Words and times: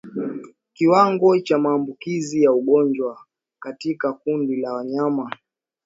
Kiwango 0.73 1.39
cha 1.39 1.57
maambukizi 1.59 2.43
ya 2.43 2.51
ugonjwa 2.53 3.25
katika 3.59 4.13
kundi 4.13 4.55
la 4.55 4.73
wanyama 4.73 5.31